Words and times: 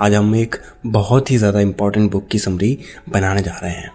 आज 0.00 0.14
हम 0.14 0.34
एक 0.36 0.56
बहुत 0.86 1.30
ही 1.30 1.36
ज़्यादा 1.36 1.60
इंपॉर्टेंट 1.60 2.10
बुक 2.12 2.28
की 2.28 2.38
समरी 2.38 2.78
बनाने 3.08 3.42
जा 3.42 3.58
रहे 3.62 3.72
हैं। 3.72 3.90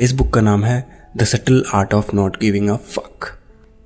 इस 0.00 0.12
बुक 0.12 0.32
का 0.34 0.40
नाम 0.40 0.64
है 0.64 1.10
the 1.16 1.24
subtle 1.24 1.62
art 1.74 1.92
of 1.94 2.14
not 2.14 2.38
giving 2.40 2.68
a 2.68 2.76
fuck 2.76 3.26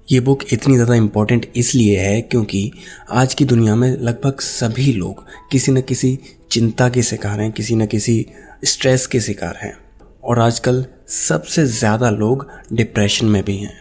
ये 0.08 0.20
बुक 0.20 0.44
इतनी 0.52 0.74
ज़्यादा 0.74 0.94
इंपॉर्टेंट 0.94 1.46
इसलिए 1.56 1.98
है 1.98 2.20
क्योंकि 2.22 2.70
आज 3.10 3.34
की 3.34 3.44
दुनिया 3.44 3.74
में 3.76 3.90
लगभग 3.90 4.40
सभी 4.40 4.92
लोग 4.92 5.24
किसी 5.52 5.72
न 5.72 5.80
किसी 5.80 6.18
चिंता 6.50 6.88
के 6.88 7.02
शिकार 7.02 7.40
हैं, 7.40 7.50
किसी 7.52 7.76
न 7.76 7.86
किसी 7.86 8.26
स्ट्रेस 8.64 9.06
के 9.06 9.20
शिकार 9.20 9.58
हैं। 9.62 9.76
और 10.24 10.38
आजकल 10.38 10.84
सबसे 11.08 11.66
ज़्यादा 11.68 12.10
लोग 12.10 12.46
डिप्रेशन 12.72 13.26
में 13.26 13.42
भी 13.44 13.56
हैं। 13.56 13.80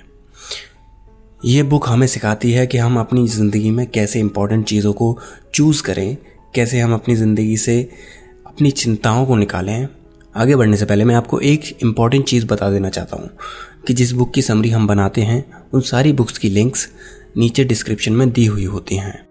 ये 1.42 1.64
बुक 1.64 1.88
हमें 1.90 2.08
सिखाती 2.08 2.52
है 2.52 2.68
कि 2.68 2.78
हम 2.78 3.00
अपनी 3.00 3.28
ज़िंदगी 3.28 3.72
में 3.72 3.86
कैसे 3.88 4.20
इंपॉर्टेंट 4.20 4.66
चीज़ों 4.68 4.94
को 4.94 5.18
चूज़ 5.54 5.84
करें 5.84 6.18
कैसे 6.56 6.80
हम 6.80 6.94
अपनी 6.94 7.16
ज़िंदगी 7.16 7.58
से 7.58 7.82
अपनी 8.48 8.72
चिंताओं 8.72 9.26
को 9.26 9.36
निकालें, 9.36 9.88
आगे 10.36 10.56
बढ़ने 10.56 10.78
से 10.78 10.86
पहले 10.86 11.06
मैं 11.06 11.16
आपको 11.16 11.40
एक 11.40 11.66
इंपॉर्टेंट 11.84 12.26
चीज़ 12.26 12.46
बता 12.46 12.70
देना 12.72 12.90
चाहता 12.90 13.18
हूँ 13.18 13.30
कि 13.88 13.94
जिस 13.94 14.12
बुक 14.12 14.34
की 14.34 14.42
समरी 14.42 14.70
हम 14.70 14.88
बनाते 14.88 15.22
हैं, 15.22 15.44
उन 15.74 15.82
सारी 15.82 16.14
बुक्स 16.14 16.38
की 16.38 16.50
लिंक्स 16.50 16.88
नीचे 17.38 17.64
डिस्क्रिप्शन 17.64 18.14
में 18.14 18.30
दी 18.32 18.46
हुई 18.46 18.66
होती 18.66 18.96
हैं। 18.96 19.28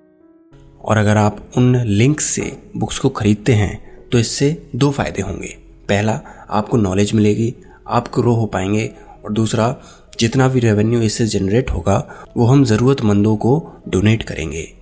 और 0.85 0.97
अगर 0.97 1.17
आप 1.17 1.53
उन 1.57 1.77
लिंक्स 1.77 2.25
से 2.25 2.53
बुक्स 2.77 2.99
को 2.99 3.09
खरीदते 3.09 3.53
हैं 3.53 4.09
तो 4.13 4.19
इससे 4.19 4.51
दो 4.77 4.91
फ़ायदे 4.91 5.23
होंगे। 5.23 5.57
पहला, 5.89 6.21
आपको 6.51 6.77
नॉलेज 6.77 7.13
मिलेगी, 7.15 7.55
आप 7.89 8.09
ग्रो 8.15 8.35
हो 8.35 8.47
पाएँगे। 8.47 8.91
और 9.25 9.33
दूसरा, 9.33 9.77
जितना 10.21 10.49
भी 10.49 10.61
रेवेन्यू 10.61 11.01
इससे 11.01 11.27
जनरेट 11.27 11.71
होगा, 11.71 11.97
वो 12.37 12.47
हम 12.47 12.65
ज़रूरतमंदों 12.65 13.37
को 13.37 13.73
डोनेट 13.89 14.23
करेंगे। 14.23 14.78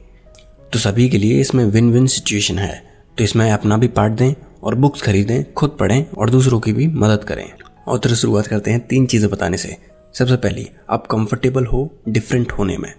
तो 0.72 0.78
सभी 0.78 1.08
के 1.08 1.18
लिए 1.18 1.40
इसमें 1.40 1.64
विन 1.64 1.92
विन 1.92 2.06
सिचुएशन 2.06 2.58
है। 2.58 2.82
तो 3.18 3.24
इसमें 3.24 3.50
अपना 3.50 3.76
भी 3.76 3.88
पार्ट 3.88 4.12
दें 4.12 4.32
और 4.62 4.74
बुक्स 4.74 5.02
खरीदें, 5.02 5.52
खुद 5.52 5.76
पढ़ें 5.80 6.06
और 6.18 6.30
दूसरों 6.30 6.60
की 6.60 6.72
भी 6.72 6.86
मदद 6.86 7.24
करें। 7.24 7.50
और 7.88 7.98
तो 7.98 8.08
शुरुआत 8.08 8.46
करते 8.46 8.70
हैं 8.70 8.86
तीन 8.86 9.06
चीज़ें 9.06 9.30
बताने 9.30 9.56
से। 9.56 9.76
सबसे 10.14 10.36
पहली, 10.36 10.68
आप 10.90 11.06
कंफर्टेबल 11.06 11.66
हो 11.66 11.90
डिफरेंट 12.08 12.52
होने 12.52 12.76
में। 12.78 12.92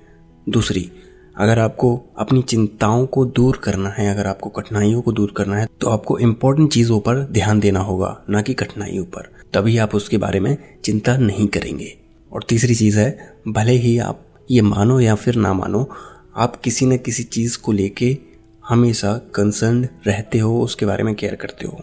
दूसरी, 0.49 0.91
अगर 1.37 1.59
आपको 1.59 2.01
अपनी 2.17 2.41
चिंताओं 2.41 3.05
को 3.05 3.25
दूर 3.25 3.59
करना 3.63 3.89
है, 3.89 4.09
अगर 4.11 4.27
आपको 4.27 4.49
कठिनाइयों 4.49 5.01
को 5.01 5.11
दूर 5.11 5.33
करना 5.37 5.57
है 5.57 5.67
तो 5.81 5.89
आपको 5.89 6.17
इम्पोर्टेंट 6.19 6.71
चीज़ों 6.73 6.99
पर 6.99 7.15
ध्यान 7.31 7.59
देना 7.59 7.79
होगा, 7.79 8.17
ना 8.29 8.41
कि 8.41 8.53
कठिनाइयों 8.53 9.05
पर। 9.05 9.29
तभी 9.53 9.77
आप 9.77 9.95
उसके 9.95 10.17
बारे 10.17 10.39
में 10.39 10.57
चिंता 10.83 11.17
नहीं 11.17 11.47
करेंगे। 11.47 11.93
और 12.33 12.43
तीसरी 12.49 12.75
चीज़ 12.75 12.99
है, 12.99 13.33
भले 13.47 13.71
ही 13.71 13.97
आप 13.99 14.23
ये 14.51 14.61
मानो 14.61 14.99
या 14.99 15.15
फिर 15.15 15.35
ना 15.35 15.53
मानो 15.53 15.89
आप 16.37 16.55
किसी 16.55 16.85
न 16.85 16.97
किसी 16.97 17.23
चीज़ 17.23 17.57
को 17.57 17.71
लेके 17.71 18.17
हमेशा 18.63 19.13
कंसर्न 19.35 19.87
रहते 20.07 20.39
हो, 20.39 20.61
उसके 20.61 20.85
बारे 20.85 21.03
में 21.03 21.13
केयर 21.15 21.35
करते 21.35 21.67
हो। 21.67 21.81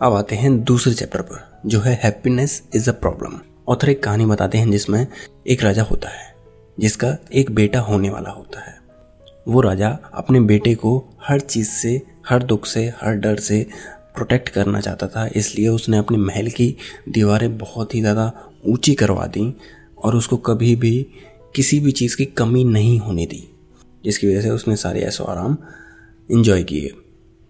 अब 0.00 0.14
आते 0.14 0.36
हैं 0.36 0.62
दूसरे 0.64 0.92
चैप्टर 0.94 1.22
पर, 1.22 1.60
जो 1.66 1.80
है 1.80 1.94
happiness 2.04 2.62
is 2.74 2.90
a 2.90 2.92
problem 2.92 3.38
author 3.68 3.88
एक 3.88 4.02
कहानी 4.02 4.26
बताते 4.26 4.58
हैं 4.58 4.70
जिसमें 4.70 5.06
एक 5.46 5.62
राजा 5.62 5.82
होता 5.82 6.08
है, 6.08 6.34
जिसका 6.78 7.16
एक 7.32 7.50
बेटा 7.50 7.80
होने 7.80 8.10
वाला 8.10 8.30
होता 8.30 8.60
है। 8.60 8.76
वो 9.48 9.60
राजा 9.60 9.98
अपने 10.14 10.40
बेटे 10.40 10.74
को 10.74 10.96
हर 11.22 11.40
चीज़ 11.40 11.68
से, 11.68 12.00
हर 12.28 12.42
दुख 12.42 12.66
से, 12.66 12.86
हर 13.00 13.14
डर 13.14 13.36
से 13.36 13.66
प्रोटेक्ट 14.14 14.48
करना 14.48 14.80
चाहता 14.80 15.06
था, 15.08 15.26
इसलिए 15.26 15.68
उसने 15.68 15.98
अपने 15.98 16.18
महल 16.18 16.48
की 16.50 16.74
दीवारें 17.08 17.56
बहुत 17.58 17.94
ही 17.94 18.00
ज़्यादा 18.00 18.32
ऊँची 18.66 18.94
करवा 18.94 19.26
दी 19.26 19.52
और 19.98 20.16
उसको 20.16 20.36
कभी 20.36 20.76
भी 20.76 21.06
किसी 21.54 21.80
भी 21.80 21.92
चीज़ 21.92 22.16
की 22.16 22.24
कमी 22.24 22.64
नहीं 22.64 22.98
होने 22.98 23.26
दी। 23.26 23.48
जिसकी 24.04 24.28
वजह 24.28 24.40
से 24.40 24.50
उसने 24.50 24.76
सारे 24.76 25.00
ऐसो 25.00 25.24
आराम 25.24 25.58
इन्जॉय 26.30 26.62
किए। 26.62 26.94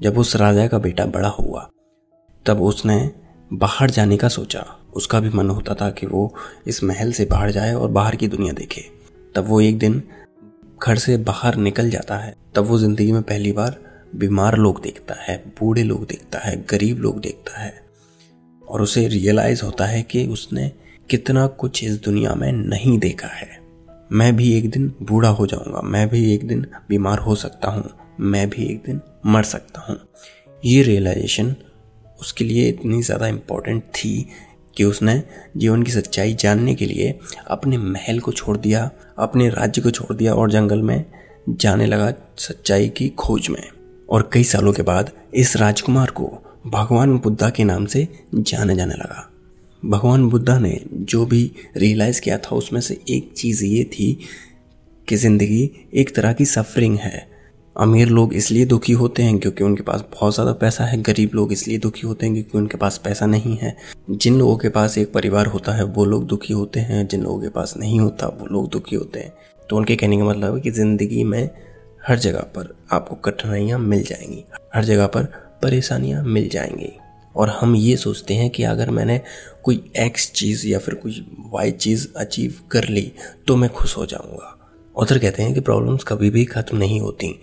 जब 0.03 0.19
उस 0.19 0.37
राजा 0.37 0.67
का 0.67 0.79
बेटा 0.79 1.07
बड़ा 1.07 1.29
हुआ, 1.29 1.71
तब 2.47 2.63
उसने 2.63 3.11
बाहर 3.53 3.91
जाने 3.91 4.17
का 4.17 4.29
सोचा। 4.29 4.81
उसका 4.95 5.21
भी 5.21 5.29
मन 5.29 5.51
होता 5.51 5.75
था 5.75 5.91
कि 5.91 6.07
वो 6.07 6.35
इस 6.67 6.85
महल 6.85 7.13
से 7.13 7.25
बाहर 7.25 7.51
जाए 7.51 7.75
और 7.75 7.89
बाहर 7.89 8.17
की 8.17 8.29
दुनिया 8.29 8.53
देखे। 8.53 8.85
तब 9.35 9.45
वो 9.49 9.61
एक 9.61 9.79
दिन 9.79 10.03
घर 10.83 10.97
से 10.97 11.17
बाहर 11.17 11.57
निकल 11.57 11.91
जाता 11.91 12.17
है। 12.17 12.37
तब 12.55 12.65
वो 12.65 12.79
ज़िंदगी 12.79 13.13
में 13.13 13.23
पहली 13.23 13.53
बार 13.53 13.81
बीमार 14.17 14.57
लोग 14.57 14.83
देखता 14.83 15.15
है, 15.15 15.45
बूढ़े 15.61 15.83
लोग 15.83 16.07
देखता 16.07 16.39
है, 16.39 16.65
गरीब 16.71 16.99
लोग 16.99 17.21
देखता 17.21 17.61
है। 17.61 17.85
और 18.69 18.83
उसे 18.83 19.09
रियलाइज़ 19.09 19.63
होता 19.63 19.87
है 19.87 20.03
कि 20.03 20.27
उसने 20.27 20.73
कितना 21.11 21.47
कुछ 21.47 21.85
इस 21.85 22.03
दुनिया 22.03 22.35
में 22.35 22.53
नहीं 22.53 22.99
देखा 22.99 23.29
है। 23.29 23.64
मैं 24.13 24.37
भी 24.37 24.53
एक 24.59 24.71
दिन 24.71 24.93
बूढ़ा 25.03 25.29
हो 25.29 25.47
जाऊँगा। 25.47 25.81
मैं 25.81 26.09
भी 26.09 26.35
एक 26.35 26.47
दिन 26.47 26.67
बीमार 26.89 27.19
हो 27.19 27.35
सकता 27.35 27.71
हूँ। 27.71 27.91
मैं 28.21 28.49
भी 28.51 28.65
एक 28.65 28.83
दिन 28.87 29.01
मर 29.27 29.43
सकता 29.43 29.81
हूँ। 29.81 29.99
ये 30.65 30.83
रियलाइजेशन 30.83 31.55
उसके 32.21 32.45
लिए 32.45 32.69
इतनी 32.69 33.03
ज़्यादा 33.03 33.27
इम्पोर्टेंट 33.27 33.83
थी 33.83 34.27
कि 34.77 34.85
उसने 34.85 35.23
जीवन 35.57 35.83
की 35.83 35.93
सच्चाई 35.93 36.35
जानने 36.35 36.75
के 36.75 36.87
लिए 36.87 37.19
अपने 37.47 37.79
महल 37.79 38.21
को 38.21 38.33
छोड़ 38.33 38.57
दिया, 38.57 38.91
अपने 39.19 39.49
राज्य 39.49 39.83
को 39.83 39.91
छोड़ 39.91 40.17
दिया 40.17 40.35
और 40.35 40.51
जंगल 40.51 40.83
में 40.83 41.05
जाने 41.49 41.87
लगा 41.87 42.13
सच्चाई 42.39 42.89
की 42.89 43.09
खोज 43.09 43.49
में। 43.51 43.63
और 44.11 44.31
कई 44.33 44.45
सालों 44.45 44.73
के 44.73 44.83
बाद 44.83 45.11
इस 45.35 45.57
राजकुमार 45.57 46.11
को 46.11 46.33
भगवान 46.67 47.19
बुद्धा 47.19 47.51
के 47.51 47.65
नाम 47.65 47.87
से 47.87 48.09
जाना 48.35 48.75
जाने 48.75 48.95
लगा। 48.95 49.31
भगवान 49.85 50.29
बुद्धा 50.29 50.59
ने 50.59 50.81
जो 50.93 51.25
भी 51.27 51.51
रियलाइज़ 51.77 52.21
किया 52.21 52.39
था, 52.39 52.57
उसमें 52.57 52.81
से 52.81 52.99
एक 53.11 53.33
चीज़ 53.37 53.65
ये 53.65 53.85
थी 53.85 54.19
कि 55.09 55.17
ज़िंदगी 55.17 55.71
एक 55.95 56.15
तरह 56.17 56.33
की 56.33 56.45
सफरिंग 56.45 56.99
है। 56.99 57.27
अमीर 57.77 58.09
लोग 58.09 58.35
इसलिए 58.35 58.65
दुखी 58.65 58.93
होते 58.93 59.23
हैं 59.23 59.39
क्योंकि 59.39 59.65
उनके 59.65 59.83
पास 59.83 60.05
बहुत 60.13 60.35
ज़्यादा 60.35 60.53
पैसा 60.53 60.85
है, 60.85 61.01
गरीब 61.03 61.31
लोग 61.35 61.53
इसलिए 61.53 61.79
दुखी 61.79 62.07
होते 62.07 62.27
हैं 62.27 62.35
क्योंकि 62.35 62.59
उनके 62.59 62.79
पास 62.79 62.99
पैसा 62.99 63.27
नहीं 63.27 63.57
है। 63.57 63.77
जिन 64.11 64.39
लोगों 64.39 64.57
के 64.57 64.69
पास 64.69 64.99
एक 64.99 65.13
परिवार 65.13 65.47
होता 65.47 65.73
है, 65.73 65.85
वो 65.85 66.05
लोग 66.05 66.27
दुखी 66.27 66.53
होते 66.53 66.81
हैं, 66.81 67.07
जिन 67.09 67.23
लोगों 67.23 67.41
के 67.41 67.49
पास 67.49 67.75
नहीं 67.77 68.01
होता, 68.01 68.27
वो 68.27 68.47
लोग 68.47 68.71
दुखी 68.71 68.97
होते 68.97 69.21
हैं। 69.21 69.33
तो 69.71 69.77
उनके 69.77 69.97
कहने 69.97 70.19
का 70.19 70.25
मतलब 70.25 70.55
है 70.55 70.61
कि 70.61 70.71
ज़िंदगी 70.71 71.25
में 71.25 71.51
हर 72.09 72.19
जगह 72.19 72.41
पर 72.57 72.75
आपको 72.93 73.17
कठिनाइयाँ 73.17 73.79
मिल 73.79 74.03
जाएँगी, 74.03 74.45
हर 74.75 74.85
जगह 74.85 75.07
पर 75.07 75.25
परेशानियाँ 75.63 76.23
मिल 76.23 76.49
जाएँगी। 76.49 76.93
और 77.37 77.51
हम 77.51 77.75
ये 77.77 77.97
सोचते 77.97 78.35
हैं 78.35 78.49
कि 78.51 78.63
अगर 78.63 78.91
मैंने 78.91 79.21
कोई 79.65 79.83
एक्स 79.97 80.31
चीज़ 80.33 80.67
या 80.67 80.79
फिर 80.79 80.95
कोई 80.95 81.25
वाई 81.53 81.71
चीज़ 81.71 82.07
अचीव 82.17 82.61
कर 82.71 82.89
ली 82.89 83.13
तो 83.47 83.57
मैं 83.57 83.71
खुश 83.71 83.97
हो 83.97 84.07
जाऊँगा। 84.07 84.51
उधर 84.97 85.19
कहते 85.19 85.43
हैं 85.43 85.55
कि 85.55 85.61
प्रॉब्लम्स 85.61 86.05
कभी 86.05 86.31
भी 86.31 86.45
ख़त्म 86.45 86.77
नहीं 86.77 87.01
होती, 87.01 87.35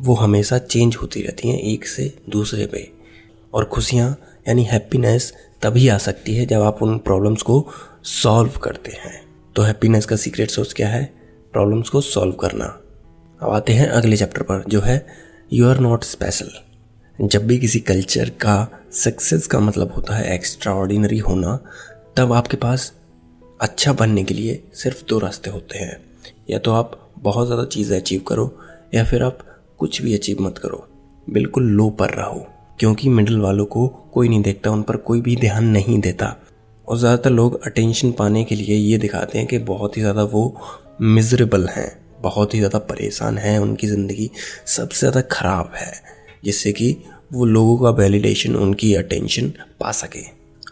वो 0.00 0.14
हमेशा 0.14 0.58
चेंज 0.58 0.96
होती 0.96 1.22
रहती 1.22 1.48
हैं 1.48 1.58
एक 1.58 1.86
से 1.86 2.12
दूसरे 2.30 2.66
पे। 2.66 2.90
और 3.52 3.64
खुशियाँ, 3.64 4.10
यानी 4.48 4.64
हैप्पीनेस 4.64 5.32
तभी 5.62 5.88
आ 5.88 5.98
सकती 5.98 6.34
है 6.34 6.46
जब 6.46 6.62
आप 6.62 6.82
उन 6.82 6.98
प्रॉब्लम्स 6.98 7.42
को 7.42 7.66
सॉल्व 8.04 8.58
करते 8.58 8.92
हैं। 8.92 9.22
तो 9.56 9.62
हैप्पीनेस 9.62 10.06
का 10.06 10.16
सीक्रेट 10.16 10.50
सोर्स 10.50 10.72
क्या 10.72 10.88
है? 10.88 11.04
प्रॉब्लम्स 11.52 11.88
को 11.88 12.00
सॉल्व 12.00 12.32
करना। 12.32 12.64
अब 13.40 13.50
आते 13.50 13.72
हैं 13.72 13.88
अगले 13.88 14.16
चैप्टर 14.16 14.42
पर, 14.42 14.64
जो 14.68 14.80
है 14.80 15.06
यू 15.52 15.68
आर 15.68 15.78
नॉट 15.78 16.04
स्पेशल 16.04 16.50
जब 17.18 17.46
भी 17.46 17.58
किसी 17.58 17.80
कल्चर 17.80 18.28
का 18.40 18.56
सक्सेस 18.92 19.46
का 19.46 19.58
मतलब 19.60 19.92
होता 19.92 20.16
है 20.16 20.34
एक्स्ट्रा 20.34 20.72
ऑर्डिनरी 20.74 21.18
होना, 21.18 21.58
तब 22.16 22.32
आपके 22.32 22.56
पास 22.56 22.92
अच्छा 23.60 23.92
बनने 23.92 24.24
के 24.24 24.34
लिए 24.34 24.62
सिर्फ़ 24.74 25.04
दो 25.08 25.18
रास्ते 25.18 25.50
होते 25.50 25.78
हैं। 25.78 25.96
या 26.50 26.58
तो 26.58 26.72
आप 26.72 26.98
बहुत 27.18 27.46
ज़्यादा 27.46 27.64
चीज़ें 27.64 27.96
अचीव 27.98 28.20
करो, 28.20 28.50
या 28.94 29.04
फिर 29.04 29.22
आप 29.22 29.38
कुछ 29.78 30.00
भी 30.02 30.14
अचीव 30.14 30.42
मत 30.42 30.58
करो। 30.58 30.86
बिल्कुल 31.26 31.68
लो 31.70 31.88
पर 31.90 32.10
रहो, 32.10 32.46
क्योंकि 32.78 33.08
मिडिल 33.08 33.38
वालों 33.38 33.66
को 33.66 33.86
कोई 34.14 34.28
नहीं 34.28 34.42
देखता, 34.42 34.70
उन 34.70 34.82
पर 34.82 34.96
कोई 34.96 35.20
भी 35.20 35.36
ध्यान 35.36 35.64
नहीं 35.66 35.98
देता। 36.00 36.36
और 36.88 36.98
ज़्यादातर 36.98 37.30
लोग 37.30 37.60
अटेंशन 37.66 38.12
पाने 38.12 38.44
के 38.44 38.54
लिए 38.54 38.76
ये 38.76 38.98
दिखाते 38.98 39.38
हैं 39.38 39.46
कि 39.46 39.58
बहुत 39.60 39.96
ही 39.96 40.02
ज़्यादा 40.02 40.22
वो 40.24 40.42
मिजरेबल 41.00 41.66
हैं, 41.68 41.90
बहुत 42.20 42.54
ही 42.54 42.58
ज़्यादा 42.58 42.78
परेशान 42.80 43.38
हैं, 43.38 43.58
उनकी 43.58 43.86
ज़िंदगी 43.86 44.30
सबसे 44.66 44.98
ज़्यादा 44.98 45.20
ख़राब 45.32 45.72
है। 45.76 45.92
जिससे 46.44 46.72
कि 46.72 46.96
वो 47.32 47.44
लोगों 47.46 47.76
का 47.78 47.90
वैलिडेशन 47.98 48.56
उनकी 48.56 48.94
अटेंशन 48.94 49.52
पा 49.80 49.92
सके। 49.92 50.22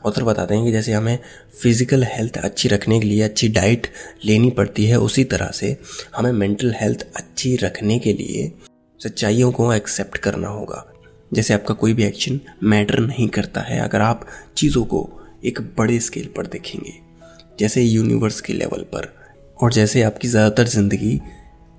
ऑथर 0.07 0.23
बताते 0.25 0.55
हैं 0.55 0.65
कि 0.65 0.73
जैसे 0.73 0.93
हमें 0.93 1.19
फ़िज़िकल 1.63 2.05
हेल्थ 2.05 2.37
अच्छी 2.39 2.69
रखने 2.69 2.99
के 3.01 3.07
लिए 3.07 3.23
अच्छी 3.23 3.49
डाइट 3.49 3.87
लेनी 4.25 4.51
पड़ती 4.51 4.85
है, 4.87 4.99
उसी 4.99 5.25
तरह 5.25 5.51
से 5.51 5.77
हमें 6.17 6.33
मेंटल 6.33 6.75
हेल्थ 6.81 7.07
अच्छी 7.17 7.55
रखने 7.57 7.99
के 7.99 8.13
लिए 8.13 8.51
सच्चाइयों 9.01 9.51
को 9.53 9.73
एक्सेप्ट 9.73 10.19
करना 10.19 10.49
होगा। 10.49 10.85
जैसे 11.33 11.55
आपका 11.55 11.75
कोई 11.75 11.93
भी 11.95 12.05
एक्शन 12.05 12.41
मैटर 12.63 13.01
नहीं 13.01 13.29
करता 13.29 13.61
है, 13.61 13.79
अगर 13.81 14.01
आप 14.01 14.27
चीज़ों 14.57 14.85
को 14.85 15.09
एक 15.45 15.61
बड़े 15.79 15.99
स्केल 16.01 16.29
पर 16.37 16.47
देखेंगे, 16.47 16.93
जैसे 17.61 17.83
यूनिवर्स 17.83 18.41
के 18.41 18.53
लेवल 18.53 18.83
पर, 18.93 19.09
और 19.59 19.73
जैसे 19.73 20.03
आपकी 20.03 20.29
ज़्यादातर 20.29 20.69
ज़िंदगी 20.69 21.21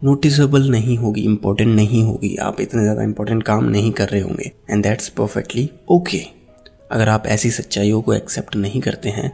नोटिसेबल 0.03 0.69
नहीं 0.71 0.97
होगी 0.97 1.21
इंपॉर्टेंट 1.21 1.75
नहीं 1.75 2.03
होगी। 2.03 2.35
आप 2.37 2.61
इतने 2.61 2.81
ज़्यादा 2.81 3.03
इंपॉर्टेंट 3.03 3.43
काम 3.43 3.65
नहीं 3.65 3.91
कर 3.91 4.09
रहे 4.09 4.21
होंगे 4.21 4.51
एंड 4.69 4.83
दैट्स 4.83 5.09
परफेक्टली 5.09 5.69
ओके 5.91 6.21
अगर 6.91 7.09
आप 7.09 7.27
ऐसी 7.27 7.51
सच्चाइयों 7.51 8.01
को 8.01 8.13
एक्सेप्ट 8.13 8.55
नहीं 8.55 8.81
करते 8.81 9.09
हैं 9.09 9.31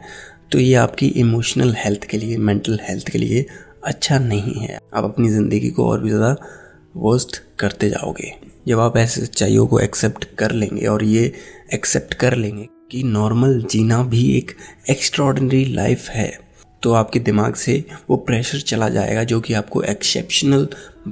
तो 0.52 0.58
ये 0.58 0.74
आपकी 0.74 1.06
इमोशनल 1.18 1.74
हेल्थ 1.78 2.04
के 2.04 2.18
लिए 2.18 2.36
मेंटल 2.38 2.78
हेल्थ 2.82 3.08
के 3.08 3.18
लिए 3.18 3.44
अच्छा 3.84 4.18
नहीं 4.18 4.54
है। 4.60 4.78
आप 4.94 5.04
अपनी 5.04 5.28
ज़िंदगी 5.28 5.70
को 5.70 5.88
और 5.90 6.02
भी 6.02 6.08
ज़्यादा 6.08 6.36
वर्स्ट 6.96 7.40
करते 7.58 7.88
जाओगे। 7.90 8.32
जब 8.68 8.80
आप 8.80 8.96
ऐसी 8.96 9.20
सच्चाइयों 9.20 9.66
को 9.66 9.78
एक्सेप्ट 9.80 10.24
कर 10.38 10.52
लेंगे 10.52 10.86
और 10.86 11.04
ये 11.04 11.32
एक्सेप्ट 11.74 12.14
कर 12.14 12.34
लेंगे 12.36 12.68
कि 12.90 13.02
नॉर्मल 13.04 13.62
जीना 13.62 14.02
भी 14.04 14.24
एक 14.38 14.50
एक्स्ट्रॉर्डनरी 14.90 15.64
लाइफ 15.64 16.08
है 16.08 16.30
तो 16.82 16.92
आपके 16.92 17.18
दिमाग 17.18 17.54
से 17.54 17.84
वो 18.10 18.16
प्रेशर 18.16 18.60
चला 18.60 18.88
जाएगा 18.88 19.24
जो 19.24 19.40
कि 19.40 19.54
आपको 19.54 19.82
एक्सेप्शनल 19.82 20.68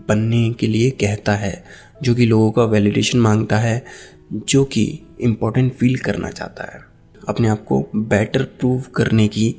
बनने 0.09 0.51
के 0.51 0.67
लिए 0.67 0.91
कहता 0.91 1.35
है, 1.35 1.65
जो 2.03 2.15
कि 2.15 2.27
लोगों 2.27 2.51
का 2.51 2.65
वैलिडेशन 2.65 3.19
माँगता 3.19 3.59
है, 3.59 3.85
जो 4.33 4.65
कि 4.65 4.85
इम्पोर्टेंट 5.21 5.73
फील 5.73 5.97
करना 5.99 6.31
चाहता 6.31 6.65
है। 6.65 6.81
अपने 7.29 7.49
आप 7.49 7.65
को 7.65 7.81
बेटर 7.97 8.43
प्रूव 8.43 8.85
करने 8.95 9.29
की 9.29 9.55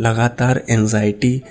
लगातार 0.00 0.64
एनजाइटी 0.70 1.42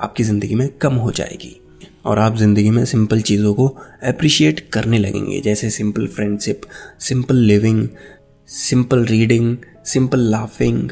आपकी 0.00 0.24
ज़िंदगी 0.24 0.54
में 0.54 0.68
कम 0.68 0.94
हो 0.94 1.10
जाएगी 1.12 1.56
और 2.04 2.18
आप 2.18 2.36
ज़िंदगी 2.36 2.70
में 2.70 2.84
सिंपल 2.84 3.20
चीज़ों 3.20 3.54
को 3.54 3.66
अप्रिशिएट 4.02 4.60
करने 4.72 4.98
लगेंगे, 4.98 5.40
जैसे 5.40 5.70
simple 5.70 6.06
friendship 6.06 6.60
simple 7.00 7.36
living 7.36 7.88
simple 8.48 9.04
reading 9.04 9.56
simple 9.84 10.20
laughing 10.20 10.90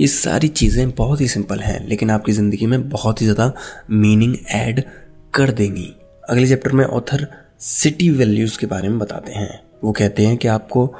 ये 0.00 0.06
सारी 0.06 0.48
चीज़ें 0.50 0.90
बहुत 0.90 1.20
ही 1.20 1.28
सिंपल 1.28 1.60
हैं, 1.60 1.86
लेकिन 1.88 2.10
आपकी 2.10 2.32
ज़िंदगी 2.32 2.66
में 2.66 2.88
बहुत 2.88 3.20
ही 3.20 3.26
ज़्यादा 3.26 3.52
मीनिंग 3.92 4.36
ऐड 4.50 4.82
कर 5.34 5.50
देंगी। 5.50 5.92
अगले 6.24 6.46
चैप्टर 6.48 6.72
में 6.72 6.84
ऑथर 6.84 7.26
सिटी 7.60 8.10
वैल्यूज़ 8.10 8.58
के 8.58 8.66
बारे 8.66 8.88
में 8.88 8.98
बताते 8.98 9.32
हैं। 9.32 9.60
वो 9.84 9.92
कहते 9.92 10.26
हैं 10.26 10.36
कि 10.36 10.48
आपको 10.48 10.92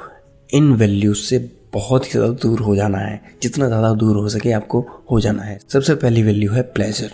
इन 0.49 0.71
वैल्यूज़ 0.73 1.19
से 1.19 1.39
बहुत 1.73 2.05
ही 2.05 2.11
ज़्यादा 2.11 2.33
दूर 2.33 2.59
हो 2.59 2.75
जाना 2.75 2.97
है। 2.97 3.19
जितना 3.43 3.67
ज़्यादा 3.67 3.93
दूर 3.93 4.15
हो 4.15 4.29
सके 4.29 4.51
आपको 4.51 4.81
हो 5.11 5.19
जाना 5.19 5.43
है। 5.43 5.57
सबसे 5.69 5.95
पहली 5.95 6.23
वैल्यू 6.23 6.51
है 6.51 6.61
प्लेजर 6.69 7.11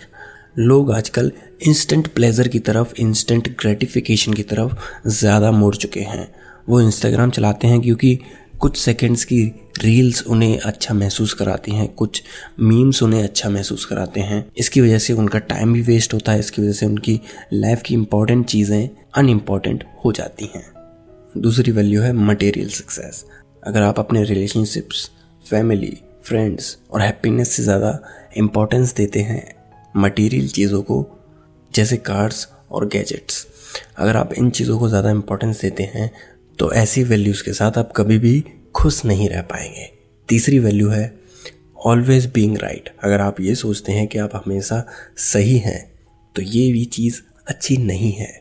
लोग 0.60 0.92
आजकल 0.92 1.32
इंस्टेंट 1.68 2.08
प्लेजर 2.08 2.48
की 2.48 2.60
तरफ़ 2.60 2.94
इंस्टेंट 3.00 3.48
ग्रेटिफिकेशन 3.60 4.34
की 4.34 4.44
तरफ़ 4.44 5.10
ज़्यादा 5.10 5.52
मुड़ 5.52 5.76
चुके 5.76 6.00
हैं। 6.02 6.28
वो 6.70 6.82
इंस्टाग्राम 6.82 7.30
चलाते 7.32 7.68
हैं 7.68 7.82
क्योंकि 7.82 8.18
कुछ 8.60 8.78
सेकंड्स 8.78 9.24
की 9.26 9.42
रील्स 9.80 10.22
उन्हें 10.26 10.60
अच्छा 10.60 10.94
महसूस 10.94 11.34
कराती 11.34 11.72
हैं, 11.72 11.88
कुछ 11.88 12.22
मीम्स 12.60 13.02
उन्हें 13.04 13.24
अच्छा 13.24 13.50
महसूस 13.50 13.86
कराते 13.86 14.20
हैं। 14.20 14.46
इसकी 14.58 14.82
वजह 14.82 14.98
से 14.98 15.14
उनका 15.14 15.40
टाइम 15.42 15.74
भी 15.74 15.82
वेस्ट 15.84 16.14
होता 16.14 16.32
है, 16.32 16.40
इसकी 16.40 16.62
वजह 16.62 16.72
से 16.72 16.86
उनकी 16.86 17.20
लाइफ 17.54 17.82
की 17.82 17.94
इंपॉर्टेंट 17.94 18.46
चीज़ें 18.46 18.90
अनइम्पॉर्टेंट 19.16 19.84
हो 20.06 20.12
जाती 20.12 20.50
हैं। 20.56 20.66
दूसरी 21.36 21.72
वैल्यू 21.72 22.02
है 22.02 22.12
मटेरियल 22.14 22.70
सक्सेस 22.70 23.24
अगर 23.64 23.82
आप 23.82 24.00
अपने 24.00 24.24
रिलेशनशिप्स 24.24 25.10
फैमिली 25.44 25.98
फ्रेंड्स 26.24 26.78
और 26.92 27.02
हैप्पीनेस 27.02 27.52
से 27.52 27.64
ज़्यादा 27.64 28.00
इम्पोर्टेंस 28.38 28.94
देते 28.96 29.20
हैं 29.22 29.44
मटेरियल 29.98 30.48
चीज़ों 30.50 30.82
को, 30.82 31.06
जैसे 31.72 31.98
कार्स 32.00 32.48
और 32.72 32.88
गैजेट्स 32.88 33.46
अगर 33.98 34.18
आप 34.18 34.34
इन 34.34 34.50
चीज़ों 34.50 34.80
को 34.80 34.90
ज़्यादा 34.90 35.12
इम्पोर्टेंस 35.12 35.62
देते 35.62 35.84
हैं 35.84 36.12
तो 36.60 36.72
ऐसी 36.72 37.04
वैल्यूज़ 37.04 37.44
के 37.44 37.52
साथ 37.54 37.78
आप 37.78 37.92
कभी 37.96 38.18
भी 38.20 38.44
खुश 38.76 39.04
नहीं 39.06 39.28
रह 39.30 39.42
पाएँगे। 39.42 39.90
तीसरी 40.30 40.60
वैल्यू 40.60 40.90
है 40.90 41.14
ऑलवेज 41.86 42.26
बींग 42.26 42.58
राइट 42.58 42.90
अगर 43.04 43.22
आप 43.22 43.40
ये 43.42 43.56
सोचते 43.56 43.92
हैं 43.92 44.08
कि 44.08 44.18
आप 44.18 44.32
हमेशा 44.36 44.84
सही 45.18 45.58
हैं 45.58 45.80
तो 46.36 46.42
ये 46.42 46.72
भी 46.72 46.84
चीज़ 46.88 47.22
अच्छी 47.48 47.78
नहीं 47.78 48.12
है। 48.12 48.32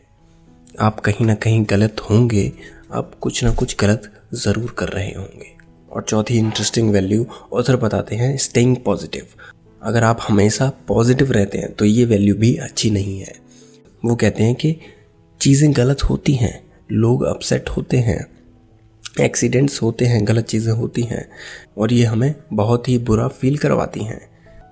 आप 0.79 0.99
कहीं 0.99 1.25
ना 1.25 1.35
कहीं 1.35 1.63
गलत 1.69 2.01
होंगे, 2.09 2.51
आप 2.91 3.13
कुछ 3.21 3.43
ना 3.43 3.53
कुछ 3.53 3.75
गलत 3.79 4.11
ज़रूर 4.35 4.75
कर 4.77 4.89
रहे 4.89 5.11
होंगे। 5.11 5.55
और 5.91 6.03
चौथी 6.03 6.37
इंटरेस्टिंग 6.37 6.91
वैल्यू 6.91 7.25
ऑथर 7.53 7.75
बताते 7.75 8.15
हैं 8.15 8.35
स्टेइंग 8.39 8.77
पॉजिटिव 8.77 9.25
अगर 9.81 10.03
आप 10.03 10.19
हमेशा 10.21 10.71
पॉजिटिव 10.87 11.31
रहते 11.31 11.57
हैं 11.57 11.73
तो 11.73 11.85
ये 11.85 12.05
वैल्यू 12.05 12.35
भी 12.35 12.55
अच्छी 12.57 12.89
नहीं 12.91 13.19
है। 13.19 13.35
वो 14.03 14.15
कहते 14.15 14.43
हैं 14.43 14.55
कि 14.55 14.75
चीज़ें 15.41 15.71
गलत 15.77 16.03
होती 16.03 16.33
हैं 16.35 16.66
लोग 16.91 17.23
अपसेट 17.23 17.69
होते 17.69 17.97
हैं 17.97 18.37
एक्सीडेंट्स 19.21 19.81
होते 19.81 20.05
हैं, 20.05 20.27
गलत 20.27 20.45
चीज़ें 20.45 20.73
होती 20.73 21.01
हैं, 21.01 21.29
और 21.77 21.93
ये 21.93 22.05
हमें 22.05 22.35
बहुत 22.53 22.89
ही 22.89 22.97
बुरा 22.97 23.27
फील 23.27 23.57
करवाती 23.57 24.03
हैं। 24.03 24.29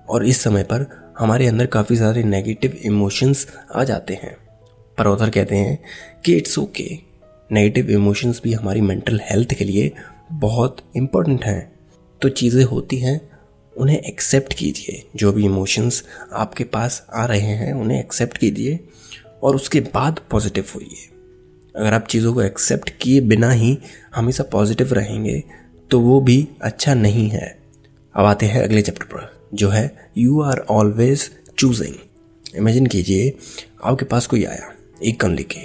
और 0.08 0.26
इस 0.26 0.40
समय 0.40 0.62
पर 0.62 1.14
हमारे 1.18 1.46
अंदर 1.46 1.66
काफ़ी 1.66 1.96
सारे 1.96 2.22
नेगेटिव 2.22 2.78
इमोशंस 2.82 3.46
आ 3.74 3.84
जाते 3.84 4.14
हैं। 4.14 4.36
पर 4.98 5.06
ऑथर 5.06 5.30
कहते 5.30 5.56
हैं 5.56 5.82
कि 6.24 6.36
इट्स 6.36 6.58
ओके 6.58 6.98
नेगेटिव 7.52 7.90
इमोशंस 7.90 8.40
भी 8.44 8.52
हमारी 8.52 8.80
मेंटल 8.80 9.20
हेल्थ 9.24 9.54
के 9.54 9.64
लिए 9.64 9.92
बहुत 10.32 10.76
इम्पोर्टेंट 10.96 11.44
हैं। 11.44 11.72
तो 12.22 12.28
चीज़ें 12.28 12.64
होती 12.64 12.98
हैं, 12.98 13.30
उन्हें 13.76 13.98
एक्सेप्ट 13.98 14.54
कीजिए। 14.54 15.06
जो 15.16 15.32
भी 15.32 15.44
इमोशंस 15.44 16.04
आपके 16.32 16.64
पास 16.64 17.06
आ 17.14 17.24
रहे 17.24 17.40
हैं, 17.40 17.74
उन्हें 17.74 18.00
एक्सेप्ट 18.00 18.38
कीजिए 18.38 18.80
और 19.42 19.54
उसके 19.54 19.80
बाद 19.80 20.20
पॉजिटिव 20.30 20.64
होइए। 20.74 21.15
अगर 21.76 21.94
आप 21.94 22.06
चीज़ों 22.06 22.32
को 22.34 22.42
एक्सेप्ट 22.42 22.90
किए 23.02 23.20
बिना 23.22 23.50
ही 23.50 23.76
हमेशा 24.14 24.44
पॉजिटिव 24.52 24.92
रहेंगे 24.94 25.42
तो 25.90 26.00
वो 26.00 26.20
भी 26.20 26.46
अच्छा 26.62 26.94
नहीं 26.94 27.28
है। 27.30 27.46
अब 28.14 28.24
आते 28.24 28.46
हैं 28.46 28.62
अगले 28.62 28.82
चैप्टर 28.82 29.04
पर, 29.06 29.32
जो 29.54 29.68
है 29.68 30.10
you 30.18 30.40
are 30.42 30.64
always 30.70 31.30
choosing 31.58 31.94
imagine 32.56 32.86
कीजिए, 32.86 33.32
आपके 33.84 34.04
पास 34.04 34.26
कोई 34.26 34.44
आया, 34.44 34.72
एक 35.02 35.18
गन 35.22 35.34
लेके, 35.34 35.60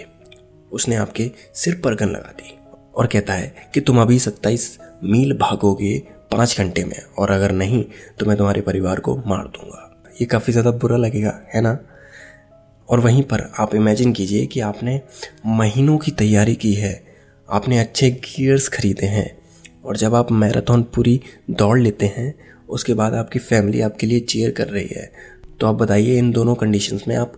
उसने 0.72 0.96
आपके 0.96 1.30
सिर 1.56 1.80
पर 1.84 1.96
गन 1.96 2.10
लगा 2.10 2.34
दी 2.34 2.58
और 2.96 3.08
कहता 3.08 3.34
है 3.34 3.70
कि 3.74 3.82
तुम 3.82 4.02
अभी 4.02 4.20
सत्ताईस 4.20 4.78
मील 5.04 5.34
भागोगे 5.38 5.98
पाँच 6.32 6.58
घंटे 6.60 6.84
में 6.84 7.02
और 7.18 7.32
अगर 7.32 7.52
नहीं 7.54 7.84
तो 8.20 8.26
मैं 8.26 8.38
तुम्हारे 8.38 8.62
परिवार 8.62 9.00
को 9.00 9.16
मार 9.18 9.48
दूँगा। 9.48 9.88
ये 10.22 10.26
काफ़ी 10.26 10.54
ज़्यादा 10.54 10.72
बुरा 10.72 10.98
लगेगा, 10.98 11.40
है 11.54 11.62
ना? 11.62 11.78
और 12.92 13.00
वहीं 13.00 13.22
पर 13.24 13.42
आप 13.60 13.76
इमेजिन 13.76 14.14
कीजिए 14.14 14.46
कि 14.46 14.60
आपने 14.62 15.00
महीनों 15.48 15.98
की 15.98 16.12
तैयारी 16.14 16.56
की 16.56 16.74
है, 16.74 16.94
आपने 17.50 17.80
अच्छे 17.80 18.10
गियर्स 18.12 18.68
खरीदे 18.70 19.06
हैं 19.08 19.30
और 19.86 19.98
जब 19.98 20.16
आप 20.16 20.32
मैराथन 20.32 20.82
पूरी 20.96 21.20
दौड़ 21.52 21.80
लेते 21.80 22.06
हैं, 22.08 22.34
उसके 22.70 22.94
बाद 22.94 23.14
आपकी 23.14 23.40
फैमिली 23.40 23.82
आपके 23.82 24.08
लिए 24.08 24.20
चेयर 24.22 24.52
कर 24.52 24.68
रही 24.68 24.88
है 24.88 25.12
तो 25.60 25.68
आप 25.68 25.76
बताइए 25.76 26.18
इन 26.18 26.32
दोनों 26.32 26.56
कंडीशंस 26.56 27.04
में 27.08 27.16
आप 27.16 27.34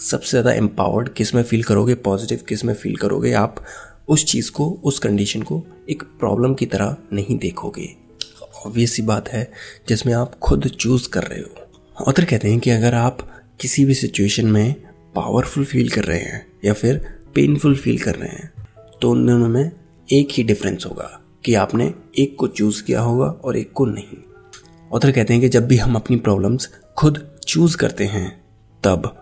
सबसे 0.00 0.30
ज़्यादा 0.30 0.52
एम्पावर्ड 0.52 1.08
किसमें 1.08 1.42
फील 1.42 1.62
करोगे 1.62 1.94
पॉजिटिव 1.96 2.40
किसमें 2.48 2.72
फील 2.74 2.96
करोगे, 2.96 3.32
आप 3.32 3.64
उस 4.08 4.24
चीज़ 4.24 4.50
को, 4.50 4.68
उस 4.84 4.98
कंडीशन 4.98 5.42
को 5.42 5.62
एक 5.90 6.02
प्रॉब्लम 6.20 6.54
की 6.54 6.66
तरह 6.66 6.96
नहीं 7.12 7.38
देखोगे। 7.38 7.88
ऑब्वियस 8.66 8.92
सी 8.92 9.02
बात 9.02 9.28
है 9.28 9.50
जिसमें 9.88 10.12
आप 10.14 10.38
खुद 10.38 10.66
चूज़ 10.70 11.08
कर 11.08 11.22
रहे 11.22 11.40
हो। 11.40 12.04
ऑथर 12.08 12.24
कहते 12.24 12.50
हैं 12.50 12.58
कि 12.60 12.70
अगर 12.70 12.94
आप 12.94 13.28
किसी 13.60 13.84
भी 13.84 13.94
सिचुएशन 13.94 14.46
में 14.46 14.74
पावरफुल 15.14 15.64
फील 15.64 15.88
कर 15.88 16.04
रहे 16.04 16.18
हैं 16.18 16.46
या 16.64 16.72
फिर 16.72 17.00
पेनफुल 17.34 17.76
फील 17.76 17.98
कर 17.98 18.14
रहे 18.14 18.28
हैं 18.28 18.50
तो 19.00 19.10
उन 19.10 19.26
दोनों 19.26 19.48
में 19.48 19.70
एक 20.08 20.28
ही 20.32 20.42
डिफरेंस 20.42 20.86
होगा 20.86 21.18
कि 21.44 21.54
आपने 21.54 21.92
एक 22.18 22.36
को 22.38 22.46
चूज़ 22.48 22.82
किया 22.82 23.00
होगा 23.00 23.26
और 23.26 23.56
एक 23.56 23.72
को 23.72 23.84
नहीं। 23.84 24.18
ऑथर 24.92 25.12
कहते 25.12 25.32
हैं 25.32 25.40
कि 25.42 25.48
जब 25.48 25.66
भी 25.66 25.76
हम 25.76 25.94
अपनी 25.94 26.16
प्रॉब्लम्स 26.16 26.68
खुद 26.96 27.18
चूज़ 27.48 27.76
करते 27.76 28.04
हैं, 28.04 28.28
तब 28.82 29.14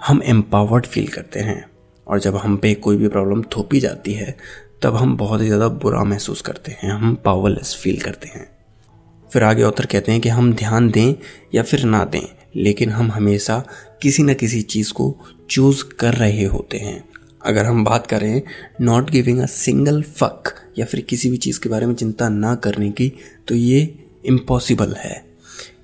हम 0.00 0.20
एम्पावर्ड 0.24 0.86
फील 0.86 1.06
करते 1.06 1.40
हैं 1.40 1.64
और 2.06 2.20
जब 2.20 2.36
हम 2.36 2.56
पे 2.56 2.74
कोई 2.74 2.96
भी 2.96 3.08
प्रॉब्लम 3.08 3.42
थोपी 3.56 3.80
जाती 3.80 4.12
है, 4.12 4.36
तब 4.82 4.96
हम 4.96 5.16
बहुत 5.16 5.40
ही 5.40 5.46
ज़्यादा 5.46 5.68
बुरा 5.68 6.04
महसूस 6.04 6.40
करते 6.40 6.72
हैं, 6.72 6.90
हम 6.90 7.14
पावरलेस 7.24 7.74
फील 7.82 8.00
करते 8.00 8.28
हैं। 8.28 8.48
फिर 9.28 9.42
आगे 9.42 9.62
ऑथर 9.62 9.86
कहते 9.86 10.12
हैं 10.12 10.20
कि 10.20 10.28
हम 10.28 10.52
ध्यान 10.52 10.90
दें 10.90 11.14
या 11.54 11.62
फिर 11.62 11.84
ना 11.84 12.04
दें 12.04 12.20
लेकिन 12.56 12.90
हम 12.90 13.10
हमेशा 13.12 13.58
किसी 14.02 14.22
न 14.22 14.34
किसी 14.34 14.62
चीज़ 14.62 14.92
को 14.92 15.16
चूज़ 15.50 15.84
कर 16.00 16.14
रहे 16.14 16.44
होते 16.44 16.78
हैं। 16.78 17.04
अगर 17.46 17.64
हम 17.64 17.84
बात 17.84 18.06
करें 18.06 18.42
not 18.80 19.10
giving 19.10 19.40
a 19.40 19.46
single 19.46 20.02
fuck 20.02 20.54
या 20.78 20.86
फिर 20.86 21.00
किसी 21.00 21.30
भी 21.30 21.36
चीज़ 21.36 21.60
के 21.60 21.68
बारे 21.68 21.86
में 21.86 21.94
चिंता 21.94 22.28
ना 22.28 22.54
करने 22.54 22.90
की 22.90 23.12
तो 23.48 23.54
ये 23.54 23.98
इम्पॉसिबल 24.26 24.94
है। 24.94 25.24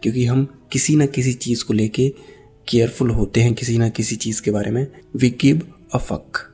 क्योंकि 0.02 0.24
हम 0.24 0.60
किसी 0.72 0.96
न 0.96 1.06
किसी 1.06 1.32
चीज़ 1.32 1.64
को 1.64 1.74
लेके 1.74 2.12
केयरफुल 2.68 3.10
होते 3.10 3.40
हैं, 3.40 3.54
किसी 3.54 3.78
न 3.78 3.90
किसी 3.90 4.16
चीज़ 4.16 4.42
के 4.42 4.50
बारे 4.50 4.70
में। 4.70 4.86
वी 5.16 5.30
गिव 5.30 5.72
अ 5.94 5.98
फक 5.98 6.48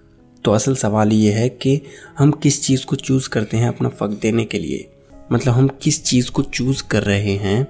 तो 0.45 0.51
असल 0.53 0.75
सवाल 0.77 1.13
ये 1.13 1.33
है 1.33 1.49
कि 1.49 1.81
हम 2.19 2.31
किस 2.31 2.63
चीज़ 2.63 2.85
को 2.85 2.97
चूज़ 2.97 3.29
करते 3.29 3.57
हैं 3.57 3.69
अपना 3.69 3.89
फ़क 3.89 4.11
देने 4.11 4.45
के 4.45 4.59
लिए? 4.59 4.89
मतलब 5.33 5.55
हम 5.55 5.69
किस 5.69 6.05
चीज़ 6.05 6.31
को 6.31 6.43
चूज़ 6.43 6.83
कर 6.91 7.03
रहे 7.03 7.37
हैं? 7.37 7.69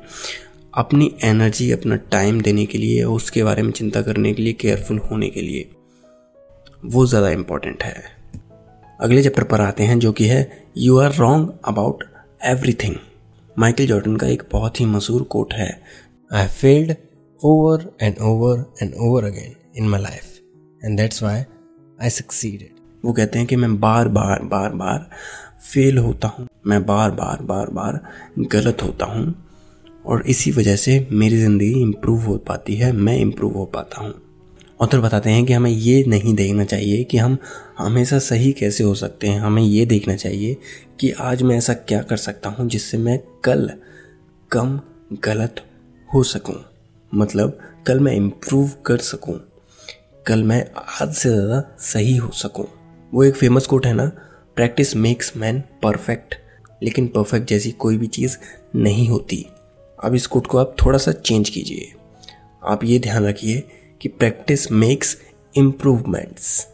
अपनी 0.74 1.10
एनर्जी, 1.24 1.70
अपना 1.72 1.96
टाइम 1.96 2.40
देने 2.40 2.66
के 2.66 2.78
लिए 2.78 3.04
उसके 3.04 3.42
बारे 3.44 3.62
में 3.62 3.70
चिंता 3.72 4.02
करने 4.02 4.32
के 4.34 4.42
लिए, 4.42 4.52
केयरफुल 4.52 4.98
होने 4.98 5.28
के 5.28 5.42
लिए 5.42 5.70
वो 6.86 7.06
ज़्यादा 7.06 7.30
इम्पोर्टेंट 7.30 7.82
है। 7.82 8.02
अगले 9.00 9.22
चैप्टर 9.22 9.44
पर 9.44 9.60
आते 9.60 9.84
हैं 9.84 9.98
जो 9.98 10.12
कि 10.12 10.26
है 10.26 10.66
you 10.78 10.98
are 10.98 11.14
wrong 11.14 11.52
about 11.64 12.04
everything 12.46 12.94
Michael 13.58 13.86
Jordan 13.86 14.16
का 14.16 14.26
एक 14.26 14.42
बहुत 14.52 14.80
ही 14.80 14.86
मशहूर 14.86 15.22
कोट 15.22 15.54
है। 15.54 15.70
I 16.30 16.46
failed 16.46 16.94
over 17.40 17.90
and 18.02 18.18
over 18.22 18.64
and 18.82 18.94
over 18.94 19.24
again 19.24 19.54
in 19.76 19.88
my 19.88 20.02
life 20.02 20.40
and 20.84 21.00
that's 21.00 21.22
why 21.22 21.36
I 22.04 22.10
succeeded. 22.14 22.70
वो 23.04 23.12
कहते 23.12 23.38
हैं 23.38 23.46
कि 23.48 23.56
मैं 23.56 23.80
बार 23.80 24.08
बार 24.08 24.42
बार 24.42 24.72
बार 24.72 25.10
फेल 25.72 25.98
होता 25.98 26.28
हूँ। 26.28 26.48
मैं 26.66 26.86
बार 26.86 27.10
बार 27.10 27.42
बार 27.42 27.70
बार 27.70 28.00
गलत 28.38 28.82
होता 28.82 29.06
हूँ। 29.06 29.47
और 30.08 30.22
इसी 30.26 30.50
वजह 30.50 30.76
से 30.76 31.06
मेरी 31.12 31.36
ज़िंदगी 31.36 31.80
इम्प्रूव 31.82 32.20
हो 32.20 32.36
पाती 32.38 32.76
है, 32.76 32.92
मैं 32.92 33.16
इम्प्रूव 33.16 33.52
हो 33.52 33.64
पाता 33.64 34.00
हूँ। 34.00 34.14
ऑथर 34.80 35.00
बताते 35.00 35.30
हैं 35.30 35.44
कि 35.44 35.52
हमें 35.52 35.70
ये 35.70 36.04
नहीं 36.08 36.34
देखना 36.34 36.64
चाहिए 36.64 37.02
कि 37.04 37.18
हम 37.18 37.36
हमेशा 37.78 38.18
सही 38.18 38.52
कैसे 38.52 38.84
हो 38.84 38.94
सकते 38.94 39.28
हैं। 39.28 39.40
हमें 39.40 39.62
ये 39.62 39.84
देखना 39.86 40.14
चाहिए 40.16 40.56
कि 41.00 41.10
आज 41.10 41.42
मैं 41.42 41.56
ऐसा 41.56 41.74
क्या 41.74 42.00
कर 42.02 42.16
सकता 42.16 42.48
हूँ 42.48 42.68
जिससे 42.68 42.98
मैं 42.98 43.18
कल 43.44 43.70
कम 44.50 44.78
गलत 45.24 45.64
हो 46.10 46.22
सकूँ। 46.22 46.54
मतलब 47.12 47.58
कल 47.86 48.00
मैं 48.00 48.12
इम्प्रूव 48.12 48.70
कर 48.86 48.98
सकूँ। 49.02 49.38
कल 50.26 50.42
मैं 50.42 50.64
आज 51.00 51.12
से 51.12 51.28
ज़्यादा 51.28 51.60
सही 51.82 52.16
हो 52.16 52.30
सकूँ। 52.34 52.66
वो 53.12 53.24
एक 53.24 53.36
फ़ेमस 53.36 53.66
कोट 53.66 53.86
है 53.86 53.92
ना 53.94 54.06
प्रैक्टिस 54.56 54.96
मेक्स 54.96 55.36
मैन 55.36 55.62
परफेक्ट 55.82 56.34
लेकिन 56.82 57.06
परफेक्ट 57.06 57.48
जैसी 57.48 57.70
कोई 57.70 57.96
भी 57.96 58.06
चीज़ 58.06 58.36
नहीं 58.76 59.08
होती। 59.08 59.46
अब 60.04 60.14
इस 60.14 60.26
कोट 60.26 60.46
को 60.46 60.58
आप 60.58 60.74
थोड़ा 60.84 60.98
सा 60.98 61.12
चेंज 61.12 61.48
कीजिए। 61.50 61.92
आप 62.62 62.84
ये 62.84 62.98
ध्यान 62.98 63.26
रखिए 63.26 63.62
कि 64.00 64.08
प्रैक्टिस 64.08 64.70
मेक्स 64.72 65.16
इम्प्रूवमेंट्स 65.56 66.66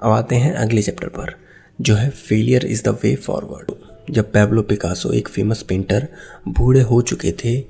अब 0.00 0.10
आते 0.10 0.36
हैं 0.36 0.54
अगले 0.54 0.82
चैप्टर 0.82 1.08
पर, 1.08 1.34
जो 1.80 1.94
है 1.94 2.08
failure 2.10 2.66
is 2.66 2.82
the 2.84 2.98
way 3.02 3.14
forward 3.16 3.72
जब 4.10 4.32
पैब्लो 4.32 4.62
पिकासो 4.62 5.12
एक 5.12 5.28
फ़ेमस 5.28 5.62
पेंटर 5.62 6.08
बूढ़े 6.48 6.80
हो 6.80 7.00
चुके 7.02 7.32
थे, 7.32 7.60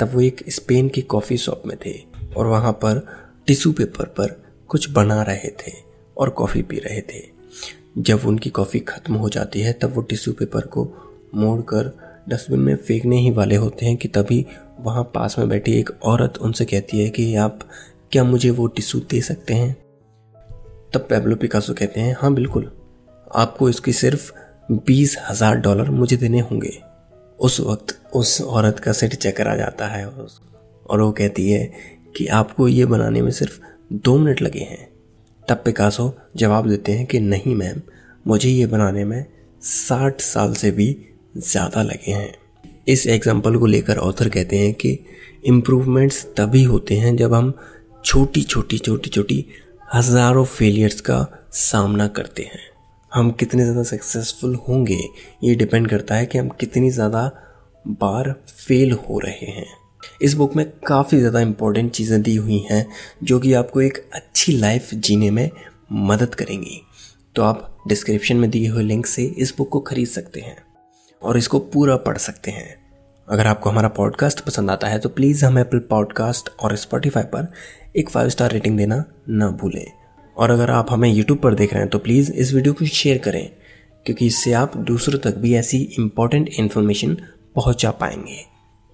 तब 0.00 0.10
वो 0.14 0.20
एक 0.20 0.44
स्पेन 0.48 0.88
की 0.88 1.02
कॉफ़ी 1.02 1.36
शॉप 1.36 1.62
में 1.66 1.76
थे 1.86 1.94
और 2.36 2.46
वहाँ 2.46 2.72
पर 2.72 3.06
टिश्यू 3.46 3.72
पेपर 3.72 4.04
पर 4.04 4.42
कुछ 4.68 4.90
बना 4.90 5.22
रहे 5.22 5.48
थे 5.48 5.72
और 6.16 6.30
कॉफ़ी 6.30 6.62
पी 6.62 6.78
रहे 6.78 7.00
थे। 7.00 7.22
जब 7.98 8.26
उनकी 8.26 8.50
कॉफ़ी 8.50 8.80
ख़त्म 8.80 9.14
हो 9.14 9.28
जाती 9.28 9.60
है, 9.60 9.72
तब 9.72 9.94
वो 9.94 10.02
टिश्यू 10.02 10.34
पेपर 10.34 10.60
को 10.60 10.84
मोड़कर 11.34 12.11
डस्टबिन 12.28 12.60
में 12.60 12.76
फेंकने 12.76 13.16
ही 13.16 13.30
वाले 13.30 13.56
होते 13.56 13.86
हैं 13.86 13.96
कि 13.96 14.08
तभी 14.08 14.44
वहाँ 14.80 15.02
पास 15.04 15.38
में 15.38 15.48
बैठी 15.48 15.72
एक 15.72 15.90
औरत 16.02 16.38
उनसे 16.38 16.64
कहती 16.64 17.00
है 17.00 17.08
कि 17.10 17.34
आप 17.34 17.58
क्या 18.12 18.24
मुझे 18.24 18.50
वो 18.50 18.66
टिश्यू 18.66 19.00
दे 19.00 19.20
सकते 19.20 19.54
हैं? 19.54 19.72
तब 20.94 21.06
पेब्लो 21.10 21.36
पिकासो 21.36 21.74
कहते 21.74 22.00
हैं 22.00 22.16
हाँ 22.20 22.32
बिल्कुल। 22.34 22.70
आपको 23.34 23.68
इसकी 23.68 23.92
सिर्फ़ 23.92 24.32
बीस 24.72 25.16
हज़ार 25.30 25.56
डॉलर 25.56 25.90
मुझे 25.90 26.16
देने 26.16 26.40
होंगे। 26.40 26.78
उस 27.40 27.60
वक्त 27.60 27.98
उस 28.14 28.40
औरत 28.40 28.78
का 28.78 28.92
सिर 28.92 29.14
चक्कर 29.14 29.48
आ 29.48 29.56
जाता 29.56 29.86
है 29.86 30.06
और 30.06 31.00
वो 31.00 31.10
कहती 31.12 31.50
है 31.50 31.72
कि 32.16 32.26
आपको 32.26 32.68
ये 32.68 32.86
बनाने 32.86 33.22
में 33.22 33.30
सिर्फ़ 33.30 33.60
दो 33.92 34.18
मिनट 34.18 34.42
लगे 34.42 34.60
हैं। 34.60 34.88
तब 35.48 35.62
पिकासो 35.64 36.12
जवाब 36.36 36.68
देते 36.68 36.92
हैं 36.92 37.06
कि, 37.06 37.20
नहीं, 37.20 37.54
मैम, 37.54 37.80
मुझे 38.26 38.48
ये 38.48 38.66
बनाने 38.66 39.04
में 39.04 39.24
साठ 39.62 40.20
साल 40.20 40.54
से 40.54 40.70
भी 40.70 40.96
ज़्यादा 41.34 41.82
लगे 41.82 42.12
हैं। 42.12 42.32
इस 42.88 43.06
एग्ज़ाम्पल 43.06 43.56
को 43.56 43.66
लेकर 43.66 43.98
ऑथर 43.98 44.28
कहते 44.28 44.58
हैं 44.58 44.72
कि 44.74 44.98
इम्प्रूवमेंट्स 45.46 46.24
तभी 46.36 46.62
होते 46.64 46.94
हैं 46.94 47.16
जब 47.16 47.34
हम 47.34 47.52
छोटी 48.04 48.42
छोटी 48.42 48.78
छोटी 48.78 49.10
छोटी 49.10 49.44
हज़ारों 49.94 50.44
फेलियर्स 50.44 51.00
का 51.00 51.26
सामना 51.52 52.06
करते 52.08 52.42
हैं। 52.42 52.60
हम 53.12 53.30
कितने 53.30 53.62
ज़्यादा 53.62 53.82
सक्सेसफुल 53.82 54.54
होंगे, 54.68 54.98
ये 55.44 55.54
डिपेंड 55.54 55.88
करता 55.88 56.14
है 56.14 56.26
कि 56.26 56.38
हम 56.38 56.48
कितनी 56.60 56.90
ज़्यादा 56.90 57.30
बार 57.84 58.34
फेल 58.48 58.92
हो 58.92 59.18
रहे 59.18 59.50
हैं। 59.50 59.66
इस 60.22 60.34
बुक 60.34 60.56
में 60.56 60.64
काफ़ी 60.86 61.18
ज़्यादा 61.18 61.40
इम्पोर्टेंट 61.40 61.90
चीज़ें 61.90 62.20
दी 62.22 62.34
हुई 62.36 62.58
हैं, 62.70 62.86
जो 63.22 63.38
कि 63.40 63.52
आपको 63.52 63.80
एक 63.80 64.04
अच्छी 64.14 64.52
लाइफ 64.52 64.94
जीने 64.94 65.30
में 65.30 65.50
मदद 65.92 66.34
करेंगी। 66.34 66.80
तो 67.36 67.42
आप 67.42 67.68
डिस्क्रिप्शन 67.88 68.36
में 68.36 68.50
दिए 68.50 68.68
हुए 68.68 68.82
लिंक 68.82 69.06
से 69.06 69.24
इस 69.24 69.54
बुक 69.58 69.68
को 69.68 69.80
खरीद 69.80 70.08
सकते 70.08 70.40
हैं। 70.40 70.56
और 71.24 71.38
इसको 71.38 71.58
पूरा 71.58 71.96
पढ़ 71.96 72.18
सकते 72.18 72.50
हैं। 72.50 72.74
अगर 73.28 73.46
आपको 73.46 73.70
हमारा 73.70 73.88
पॉडकास्ट 73.88 74.40
पसंद 74.40 74.70
आता 74.70 74.88
है 74.88 74.98
तो 74.98 75.08
प्लीज़ 75.08 75.44
हमें 75.44 75.60
एप्पल 75.62 75.78
पॉडकास्ट 75.78 76.48
और 76.60 76.76
स्पॉटिफाई 76.76 77.22
पर 77.22 77.46
एक 77.96 78.10
फाइव 78.10 78.28
स्टार 78.28 78.50
रेटिंग 78.50 78.76
देना 78.78 79.04
ना 79.28 79.50
भूलें। 79.50 79.86
और 80.36 80.50
अगर 80.50 80.70
आप 80.70 80.86
हमें 80.90 81.08
यूट्यूब 81.10 81.38
पर 81.38 81.54
देख 81.54 81.72
रहे 81.72 81.82
हैं 81.82 81.90
तो 81.90 81.98
प्लीज़ 81.98 82.32
इस 82.32 82.52
वीडियो 82.52 82.72
को 82.72 82.84
शेयर 82.84 83.18
करें, 83.18 83.50
क्योंकि 84.06 84.26
इससे 84.26 84.52
आप 84.52 84.76
दूसरों 84.76 85.18
तक 85.18 85.36
भी 85.36 85.54
ऐसी 85.54 85.78
इंपॉर्टेंट 85.98 86.50
इन्फॉर्मेशन 86.58 87.14
पहुँचा 87.54 87.90
पाएँगे। 87.90 88.40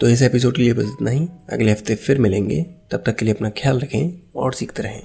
तो 0.01 0.09
इस 0.09 0.23
एपिसोड 0.23 0.57
के 0.57 0.63
लिए 0.63 0.73
बस 0.73 0.85
इतना 0.85 1.11
ही। 1.11 1.29
अगले 1.53 1.73
हफ़्ते 1.73 1.95
फिर 1.95 2.19
मिलेंगे। 2.19 2.63
तब 2.91 3.03
तक 3.07 3.17
के 3.17 3.25
लिए 3.25 3.35
अपना 3.35 3.51
ख्याल 3.51 3.79
रखें 3.79 4.31
और 4.37 4.53
सीखते 4.55 4.83
रहें। 4.83 5.03